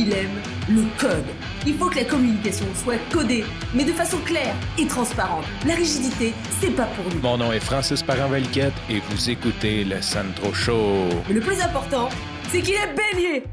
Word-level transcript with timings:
il 0.00 0.12
aime 0.14 0.40
le 0.68 0.82
code. 0.98 1.26
Il 1.66 1.74
faut 1.74 1.90
que 1.90 1.96
la 1.96 2.04
communication 2.04 2.64
soit 2.74 2.98
codée, 3.12 3.44
mais 3.74 3.84
de 3.84 3.92
façon 3.92 4.16
claire 4.24 4.54
et 4.78 4.86
transparente. 4.86 5.44
La 5.66 5.74
rigidité, 5.74 6.32
c'est 6.58 6.74
pas 6.74 6.86
pour 6.86 7.04
nous. 7.12 7.20
Mon 7.20 7.36
nom 7.36 7.52
est 7.52 7.60
Francis 7.60 8.02
Parent-Valquette 8.02 8.72
et 8.88 9.00
vous 9.00 9.28
écoutez 9.28 9.84
le 9.84 10.00
Sandro 10.00 10.54
Show. 10.54 11.08
Mais 11.28 11.34
le 11.34 11.40
plus 11.40 11.60
important, 11.60 12.08
c'est 12.48 12.62
qu'il 12.62 12.74
est 12.74 12.94
bélier. 12.96 13.44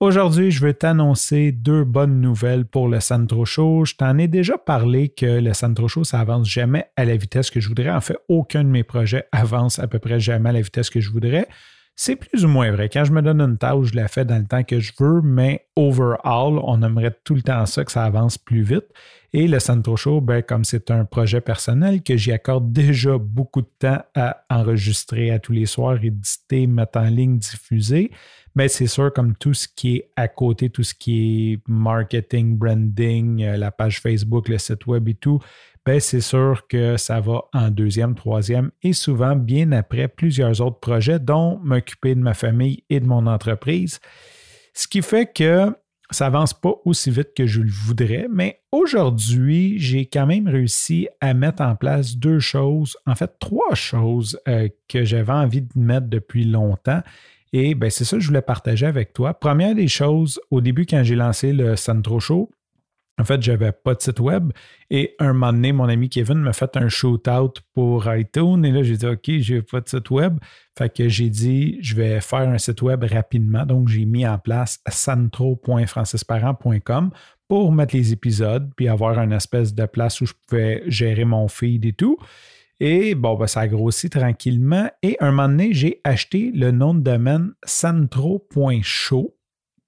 Aujourd'hui, 0.00 0.50
je 0.50 0.64
veux 0.64 0.72
t'annoncer 0.72 1.52
deux 1.52 1.84
bonnes 1.84 2.20
nouvelles 2.20 2.64
pour 2.64 2.88
le 2.88 2.98
Sandro 2.98 3.44
Show. 3.44 3.84
Je 3.84 3.94
t'en 3.94 4.16
ai 4.16 4.28
déjà 4.28 4.56
parlé 4.56 5.10
que 5.10 5.26
le 5.26 5.52
Sandro 5.52 5.88
Show, 5.88 6.04
ça 6.04 6.20
avance 6.20 6.48
jamais 6.48 6.86
à 6.96 7.04
la 7.04 7.16
vitesse 7.16 7.50
que 7.50 7.60
je 7.60 7.68
voudrais. 7.68 7.90
En 7.90 8.00
fait, 8.00 8.16
aucun 8.28 8.64
de 8.64 8.68
mes 8.68 8.82
projets 8.82 9.26
avance 9.30 9.78
à 9.78 9.86
peu 9.86 9.98
près 9.98 10.18
jamais 10.20 10.48
à 10.48 10.52
la 10.52 10.62
vitesse 10.62 10.88
que 10.88 11.00
je 11.00 11.10
voudrais. 11.10 11.46
C'est 11.94 12.16
plus 12.16 12.44
ou 12.44 12.48
moins 12.48 12.72
vrai. 12.72 12.88
Quand 12.88 13.04
je 13.04 13.12
me 13.12 13.20
donne 13.20 13.40
une 13.40 13.58
tâche, 13.58 13.88
je 13.92 13.96
la 13.96 14.08
fais 14.08 14.24
dans 14.24 14.38
le 14.38 14.46
temps 14.46 14.64
que 14.64 14.80
je 14.80 14.92
veux, 14.98 15.20
mais 15.22 15.66
overall, 15.76 16.58
on 16.64 16.82
aimerait 16.82 17.16
tout 17.22 17.34
le 17.34 17.42
temps 17.42 17.66
ça, 17.66 17.84
que 17.84 17.92
ça 17.92 18.04
avance 18.04 18.38
plus 18.38 18.62
vite. 18.62 18.86
Et 19.34 19.46
le 19.46 19.58
Centro 19.60 19.96
Show, 19.96 20.20
ben, 20.20 20.42
comme 20.42 20.64
c'est 20.64 20.90
un 20.90 21.04
projet 21.04 21.40
personnel 21.40 22.02
que 22.02 22.16
j'y 22.16 22.32
accorde 22.32 22.72
déjà 22.72 23.16
beaucoup 23.18 23.62
de 23.62 23.70
temps 23.78 24.02
à 24.14 24.42
enregistrer 24.50 25.30
à 25.30 25.38
tous 25.38 25.52
les 25.52 25.66
soirs, 25.66 26.02
éditer, 26.02 26.66
mettre 26.66 26.98
en 26.98 27.04
ligne, 27.04 27.38
diffuser, 27.38 28.10
mais 28.54 28.64
ben, 28.64 28.68
c'est 28.68 28.86
sûr, 28.86 29.10
comme 29.14 29.34
tout 29.34 29.54
ce 29.54 29.66
qui 29.66 29.96
est 29.96 30.10
à 30.14 30.28
côté, 30.28 30.68
tout 30.68 30.82
ce 30.82 30.94
qui 30.94 31.52
est 31.52 31.60
marketing, 31.66 32.58
branding, 32.58 33.42
euh, 33.42 33.56
la 33.56 33.70
page 33.70 34.00
Facebook, 34.00 34.48
le 34.48 34.58
site 34.58 34.86
web 34.86 35.08
et 35.08 35.14
tout, 35.14 35.38
ben 35.84 35.98
c'est 35.98 36.20
sûr 36.20 36.66
que 36.68 36.96
ça 36.96 37.20
va 37.20 37.42
en 37.52 37.70
deuxième, 37.70 38.14
troisième 38.14 38.70
et 38.82 38.92
souvent 38.92 39.34
bien 39.34 39.72
après 39.72 40.08
plusieurs 40.08 40.60
autres 40.60 40.78
projets, 40.78 41.18
dont 41.18 41.58
m'occuper 41.62 42.14
de 42.14 42.20
ma 42.20 42.34
famille 42.34 42.84
et 42.88 43.00
de 43.00 43.06
mon 43.06 43.26
entreprise. 43.26 44.00
Ce 44.74 44.86
qui 44.86 45.02
fait 45.02 45.32
que 45.32 45.74
ça 46.12 46.26
avance 46.26 46.54
pas 46.54 46.74
aussi 46.84 47.10
vite 47.10 47.30
que 47.34 47.46
je 47.46 47.60
le 47.60 47.70
voudrais, 47.70 48.26
mais 48.30 48.60
aujourd'hui, 48.70 49.78
j'ai 49.78 50.06
quand 50.06 50.26
même 50.26 50.46
réussi 50.46 51.08
à 51.20 51.34
mettre 51.34 51.62
en 51.62 51.74
place 51.74 52.16
deux 52.16 52.38
choses, 52.38 52.96
en 53.06 53.14
fait 53.14 53.30
trois 53.40 53.74
choses 53.74 54.38
euh, 54.48 54.68
que 54.88 55.04
j'avais 55.04 55.32
envie 55.32 55.62
de 55.62 55.70
mettre 55.74 56.08
depuis 56.08 56.44
longtemps. 56.44 57.02
Et 57.52 57.74
ben, 57.74 57.90
c'est 57.90 58.04
ça 58.04 58.16
que 58.16 58.22
je 58.22 58.28
voulais 58.28 58.42
partager 58.42 58.86
avec 58.86 59.12
toi. 59.12 59.34
Première 59.34 59.74
des 59.74 59.88
choses, 59.88 60.40
au 60.50 60.60
début, 60.60 60.86
quand 60.86 61.02
j'ai 61.02 61.16
lancé 61.16 61.52
le 61.52 61.76
Centro 61.76 62.18
Show, 62.18 62.50
en 63.18 63.24
fait, 63.24 63.42
j'avais 63.42 63.72
pas 63.72 63.94
de 63.94 64.00
site 64.00 64.20
web. 64.20 64.52
Et 64.90 65.14
un 65.18 65.34
moment 65.34 65.52
donné, 65.52 65.72
mon 65.72 65.86
ami 65.88 66.08
Kevin 66.08 66.38
m'a 66.38 66.54
fait 66.54 66.76
un 66.76 66.88
shootout 66.88 67.52
pour 67.74 68.10
iTunes. 68.12 68.64
Et 68.64 68.70
là, 68.70 68.82
j'ai 68.82 68.96
dit, 68.96 69.06
OK, 69.06 69.30
j'ai 69.38 69.60
pas 69.62 69.82
de 69.82 69.88
site 69.88 70.10
web. 70.10 70.38
Fait 70.76 70.92
que 70.92 71.08
j'ai 71.08 71.28
dit, 71.28 71.78
je 71.82 71.94
vais 71.94 72.20
faire 72.22 72.48
un 72.48 72.58
site 72.58 72.80
web 72.80 73.04
rapidement. 73.04 73.66
Donc, 73.66 73.88
j'ai 73.88 74.06
mis 74.06 74.26
en 74.26 74.38
place 74.38 74.80
santro.francisparent.com 74.88 77.10
pour 77.48 77.70
mettre 77.70 77.94
les 77.94 78.12
épisodes, 78.12 78.72
puis 78.76 78.88
avoir 78.88 79.18
une 79.18 79.32
espèce 79.32 79.74
de 79.74 79.84
place 79.84 80.22
où 80.22 80.26
je 80.26 80.32
pouvais 80.48 80.82
gérer 80.86 81.26
mon 81.26 81.48
feed 81.48 81.84
et 81.84 81.92
tout. 81.92 82.16
Et 82.80 83.14
bon, 83.14 83.36
ben, 83.36 83.46
ça 83.46 83.60
a 83.60 83.68
grossi 83.68 84.08
tranquillement. 84.08 84.88
Et 85.02 85.18
un 85.20 85.32
moment 85.32 85.48
donné, 85.48 85.74
j'ai 85.74 86.00
acheté 86.02 86.50
le 86.54 86.70
nom 86.70 86.94
de 86.94 87.00
domaine 87.00 87.52
santro.show 87.64 89.36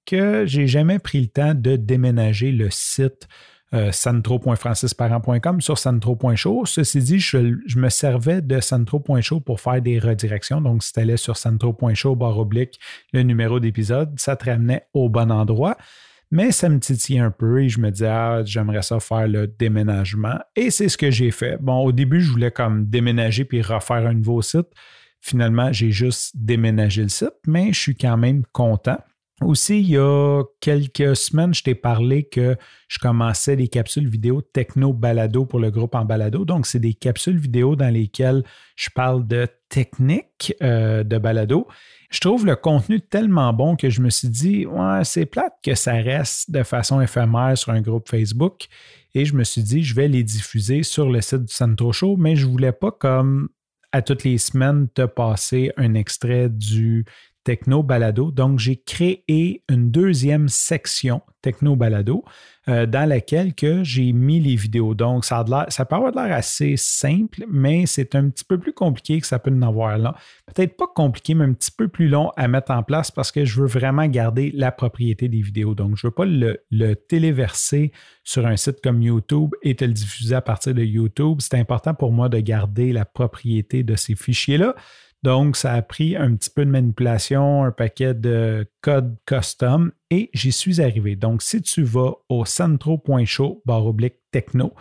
que 0.05 0.45
j'ai 0.45 0.67
jamais 0.67 0.99
pris 0.99 1.21
le 1.21 1.27
temps 1.27 1.53
de 1.53 1.75
déménager 1.75 2.51
le 2.51 2.69
site 2.69 3.27
euh, 3.73 3.91
sur 3.91 5.77
santro.show. 5.77 6.65
Ceci 6.65 6.99
dit, 6.99 7.19
je, 7.19 7.77
me 7.77 7.89
servais 7.89 8.41
de 8.41 8.59
santro.show 8.59 9.39
pour 9.39 9.59
faire 9.59 9.81
des 9.81 9.99
redirections. 9.99 10.61
Donc, 10.61 10.83
si 10.83 10.93
tu 10.93 10.99
allais 10.99 11.17
sur 11.17 11.35
santro.show, 11.35 12.15
barre 12.15 12.37
oblique, 12.37 12.79
le 13.11 13.23
numéro 13.23 13.59
d'épisode, 13.59 14.17
ça 14.17 14.35
te 14.35 14.49
ramenait 14.49 14.87
au 14.93 15.09
bon 15.09 15.31
endroit. 15.31 15.77
Mais 16.31 16.51
ça 16.51 16.69
me 16.69 16.79
titillait 16.79 17.19
un 17.19 17.31
peu 17.31 17.63
et 17.63 17.69
je 17.69 17.79
me 17.79 17.91
disais, 17.91 18.07
ah, 18.07 18.43
j'aimerais 18.45 18.81
ça 18.81 18.99
faire 18.99 19.27
le 19.27 19.47
déménagement. 19.47 20.39
Et 20.55 20.71
c'est 20.71 20.89
ce 20.89 20.97
que 20.97 21.11
j'ai 21.11 21.31
fait. 21.31 21.57
Bon, 21.61 21.83
au 21.83 21.91
début, 21.91 22.21
je 22.21 22.31
voulais 22.31 22.51
comme 22.51 22.85
déménager 22.85 23.45
puis 23.45 23.61
refaire 23.61 24.07
un 24.07 24.13
nouveau 24.13 24.41
site. 24.41 24.67
Finalement, 25.21 25.71
j'ai 25.73 25.91
juste 25.91 26.31
déménagé 26.35 27.03
le 27.03 27.09
site, 27.09 27.33
mais 27.47 27.73
je 27.73 27.79
suis 27.79 27.95
quand 27.95 28.17
même 28.17 28.43
content. 28.53 28.99
Aussi, 29.41 29.81
il 29.81 29.89
y 29.89 29.97
a 29.97 30.43
quelques 30.61 31.13
semaines, 31.17 31.53
je 31.53 31.61
t'ai 31.61 31.75
parlé 31.75 32.23
que 32.23 32.55
je 32.87 32.99
commençais 32.99 33.57
des 33.57 33.67
capsules 33.67 34.07
vidéo 34.07 34.41
techno 34.41 34.93
balado 34.93 35.45
pour 35.45 35.59
le 35.59 35.71
groupe 35.71 35.93
en 35.95 36.05
balado. 36.05 36.45
Donc, 36.45 36.65
c'est 36.65 36.79
des 36.79 36.93
capsules 36.93 37.37
vidéo 37.37 37.75
dans 37.75 37.93
lesquelles 37.93 38.43
je 38.77 38.89
parle 38.95 39.27
de 39.27 39.45
technique 39.67 40.53
euh, 40.63 41.03
de 41.03 41.17
balado. 41.17 41.67
Je 42.11 42.21
trouve 42.21 42.45
le 42.45 42.55
contenu 42.55 43.01
tellement 43.01 43.51
bon 43.51 43.75
que 43.75 43.89
je 43.89 43.99
me 43.99 44.09
suis 44.09 44.29
dit, 44.29 44.65
ouais, 44.65 45.03
c'est 45.03 45.25
plate 45.25 45.55
que 45.61 45.75
ça 45.75 45.93
reste 45.95 46.49
de 46.49 46.63
façon 46.63 47.01
éphémère 47.01 47.57
sur 47.57 47.73
un 47.73 47.81
groupe 47.81 48.07
Facebook. 48.07 48.67
Et 49.15 49.25
je 49.25 49.35
me 49.35 49.43
suis 49.43 49.63
dit, 49.63 49.83
je 49.83 49.95
vais 49.95 50.07
les 50.07 50.23
diffuser 50.23 50.83
sur 50.83 51.09
le 51.09 51.19
site 51.19 51.43
du 51.43 51.53
Centro 51.53 51.91
Show, 51.91 52.15
mais 52.15 52.37
je 52.37 52.45
ne 52.45 52.51
voulais 52.51 52.71
pas 52.71 52.91
comme 52.91 53.49
à 53.91 54.01
toutes 54.01 54.23
les 54.23 54.37
semaines 54.37 54.87
te 54.89 55.05
passer 55.05 55.71
un 55.75 55.93
extrait 55.93 56.47
du 56.49 57.05
Techno 57.45 57.83
Balado. 57.83 58.31
Donc, 58.31 58.59
j'ai 58.59 58.75
créé 58.75 59.63
une 59.69 59.91
deuxième 59.91 60.49
section 60.49 61.21
Techno 61.43 61.75
Balado 61.75 62.25
euh, 62.67 62.87
dans 62.87 63.07
laquelle 63.07 63.53
que 63.53 63.83
j'ai 63.83 64.13
mis 64.13 64.39
les 64.39 64.55
vidéos. 64.55 64.95
Donc, 64.95 65.23
ça 65.23 65.43
peut 65.43 65.95
avoir 65.95 66.11
l'air 66.11 66.35
assez 66.35 66.75
simple, 66.75 67.45
mais 67.47 67.85
c'est 67.85 68.15
un 68.15 68.31
petit 68.31 68.43
peu 68.43 68.57
plus 68.57 68.73
compliqué 68.73 69.21
que 69.21 69.27
ça 69.27 69.37
peut 69.37 69.51
en 69.51 69.61
avoir 69.61 69.99
là. 69.99 70.15
Peut-être 70.47 70.75
pas 70.75 70.87
compliqué, 70.93 71.35
mais 71.35 71.45
un 71.45 71.53
petit 71.53 71.69
peu 71.69 71.87
plus 71.87 72.07
long 72.07 72.31
à 72.35 72.47
mettre 72.47 72.71
en 72.71 72.81
place 72.81 73.11
parce 73.11 73.31
que 73.31 73.45
je 73.45 73.61
veux 73.61 73.67
vraiment 73.67 74.07
garder 74.07 74.51
la 74.51 74.71
propriété 74.71 75.29
des 75.29 75.41
vidéos. 75.41 75.75
Donc, 75.75 75.97
je 75.97 76.07
ne 76.07 76.09
veux 76.09 76.15
pas 76.15 76.25
le, 76.25 76.63
le 76.71 76.95
téléverser 76.95 77.91
sur 78.23 78.47
un 78.47 78.57
site 78.57 78.81
comme 78.83 79.03
YouTube 79.03 79.51
et 79.61 79.75
te 79.75 79.85
le 79.85 79.93
diffuser 79.93 80.33
à 80.33 80.41
partir 80.41 80.73
de 80.73 80.83
YouTube. 80.83 81.37
C'est 81.41 81.59
important 81.59 81.93
pour 81.93 82.11
moi 82.11 82.27
de 82.27 82.39
garder 82.39 82.91
la 82.91 83.05
propriété 83.05 83.83
de 83.83 83.95
ces 83.95 84.15
fichiers-là. 84.15 84.73
Donc, 85.25 85.57
ça 85.57 85.73
a 85.73 85.81
pris 85.81 86.15
un 86.15 86.35
petit 86.35 86.51
peu 86.51 86.63
de 86.63 86.69
manipulation, 86.69 87.63
un 87.63 87.71
paquet 87.71 88.13
de 88.13 88.67
codes 88.81 89.17
custom 89.25 89.91
et 90.11 90.29
j'y 90.35 90.51
suis 90.51 90.81
arrivé. 90.81 91.15
Donc, 91.15 91.41
si 91.41 91.63
tu 91.63 91.81
vas 91.81 92.11
au 92.29 92.45
centro.show 92.45 93.63
barre 93.65 93.87
oblique 93.87 94.19
techno, 94.29 94.75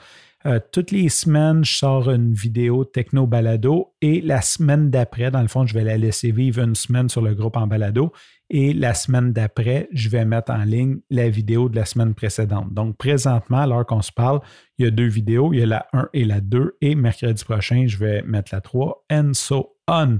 euh, 0.44 0.60
toutes 0.70 0.90
les 0.90 1.08
semaines, 1.08 1.64
je 1.64 1.78
sors 1.78 2.10
une 2.10 2.34
vidéo 2.34 2.84
techno 2.84 3.26
balado 3.26 3.94
et 4.02 4.20
la 4.20 4.42
semaine 4.42 4.90
d'après, 4.90 5.30
dans 5.30 5.40
le 5.40 5.48
fond, 5.48 5.64
je 5.64 5.72
vais 5.72 5.82
la 5.82 5.96
laisser 5.96 6.30
vivre 6.30 6.62
une 6.62 6.74
semaine 6.74 7.08
sur 7.08 7.22
le 7.22 7.34
groupe 7.34 7.56
en 7.56 7.66
balado 7.66 8.12
et 8.50 8.74
la 8.74 8.92
semaine 8.92 9.32
d'après, 9.32 9.88
je 9.92 10.10
vais 10.10 10.26
mettre 10.26 10.52
en 10.52 10.62
ligne 10.64 10.98
la 11.08 11.30
vidéo 11.30 11.70
de 11.70 11.76
la 11.76 11.86
semaine 11.86 12.12
précédente. 12.12 12.74
Donc, 12.74 12.98
présentement, 12.98 13.60
à 13.60 13.66
l'heure 13.66 13.86
qu'on 13.86 14.02
se 14.02 14.12
parle, 14.12 14.40
il 14.76 14.84
y 14.84 14.88
a 14.88 14.90
deux 14.90 15.06
vidéos, 15.06 15.54
il 15.54 15.60
y 15.60 15.62
a 15.62 15.66
la 15.66 15.86
1 15.94 16.10
et 16.12 16.26
la 16.26 16.42
2 16.42 16.76
et 16.82 16.94
mercredi 16.94 17.42
prochain, 17.42 17.86
je 17.86 17.96
vais 17.96 18.20
mettre 18.24 18.54
la 18.54 18.60
3 18.60 19.06
and 19.10 19.32
so 19.32 19.73
on. 19.88 20.18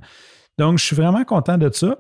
Donc, 0.59 0.79
je 0.79 0.85
suis 0.85 0.97
vraiment 0.97 1.25
content 1.25 1.59
de 1.59 1.71
ça. 1.73 1.99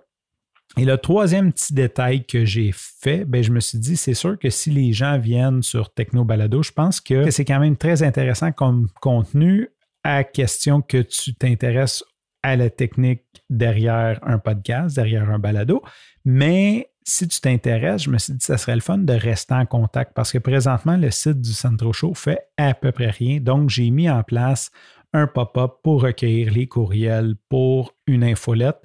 Et 0.76 0.84
le 0.84 0.98
troisième 0.98 1.52
petit 1.52 1.72
détail 1.72 2.24
que 2.24 2.44
j'ai 2.44 2.72
fait, 2.72 3.24
ben, 3.24 3.42
je 3.44 3.52
me 3.52 3.60
suis 3.60 3.78
dit, 3.78 3.96
c'est 3.96 4.14
sûr 4.14 4.38
que 4.38 4.50
si 4.50 4.70
les 4.70 4.92
gens 4.92 5.18
viennent 5.18 5.62
sur 5.62 5.92
Techno 5.92 6.24
Balado, 6.24 6.62
je 6.62 6.72
pense 6.72 7.00
que 7.00 7.30
c'est 7.30 7.44
quand 7.44 7.60
même 7.60 7.76
très 7.76 8.02
intéressant 8.02 8.50
comme 8.50 8.88
contenu 9.00 9.68
à 10.02 10.24
question 10.24 10.82
que 10.82 10.98
tu 10.98 11.34
t'intéresses 11.34 12.04
à 12.42 12.56
la 12.56 12.70
technique 12.70 13.22
derrière 13.48 14.20
un 14.22 14.38
podcast, 14.38 14.94
derrière 14.94 15.30
un 15.30 15.38
balado. 15.38 15.82
Mais 16.24 16.90
si 17.02 17.26
tu 17.26 17.40
t'intéresses, 17.40 18.02
je 18.02 18.10
me 18.10 18.18
suis 18.18 18.34
dit 18.34 18.44
ça 18.44 18.58
serait 18.58 18.74
le 18.74 18.82
fun 18.82 18.98
de 18.98 19.12
rester 19.14 19.54
en 19.54 19.64
contact 19.64 20.12
parce 20.14 20.30
que 20.30 20.38
présentement, 20.38 20.96
le 20.96 21.10
site 21.10 21.40
du 21.40 21.52
Centro 21.52 21.92
Show 21.92 22.14
fait 22.14 22.48
à 22.58 22.74
peu 22.74 22.92
près 22.92 23.10
rien. 23.10 23.40
Donc, 23.40 23.70
j'ai 23.70 23.90
mis 23.90 24.10
en 24.10 24.22
place 24.22 24.70
un 25.14 25.26
pop-up 25.26 25.76
pour 25.82 26.02
recueillir 26.02 26.52
les 26.52 26.66
courriels 26.66 27.36
pour 27.48 27.94
une 28.06 28.24
infolette. 28.24 28.82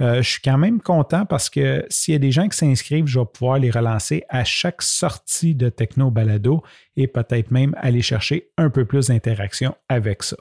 Euh, 0.00 0.22
je 0.22 0.30
suis 0.30 0.40
quand 0.40 0.56
même 0.56 0.80
content 0.80 1.26
parce 1.26 1.50
que 1.50 1.84
s'il 1.90 2.12
y 2.12 2.14
a 2.16 2.18
des 2.18 2.32
gens 2.32 2.48
qui 2.48 2.56
s'inscrivent, 2.56 3.06
je 3.06 3.20
vais 3.20 3.26
pouvoir 3.26 3.58
les 3.58 3.70
relancer 3.70 4.24
à 4.30 4.42
chaque 4.44 4.80
sortie 4.80 5.54
de 5.54 5.68
Techno 5.68 6.10
Balado 6.10 6.62
et 6.96 7.06
peut-être 7.06 7.50
même 7.50 7.74
aller 7.78 8.00
chercher 8.00 8.50
un 8.56 8.70
peu 8.70 8.86
plus 8.86 9.08
d'interaction 9.08 9.76
avec 9.88 10.22
ça. 10.22 10.36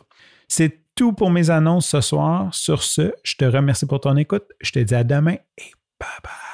C'est 0.48 0.80
tout 0.96 1.14
pour 1.14 1.32
mes 1.32 1.50
annonces 1.50 1.88
ce 1.88 2.02
soir. 2.02 2.54
Sur 2.54 2.84
ce, 2.84 3.14
je 3.24 3.36
te 3.36 3.46
remercie 3.46 3.86
pour 3.86 4.00
ton 4.00 4.16
écoute. 4.16 4.46
Je 4.62 4.72
te 4.72 4.80
dis 4.80 4.96
à 4.96 5.04
demain 5.04 5.36
et 5.58 5.72
bye 6.00 6.10
bye. 6.24 6.51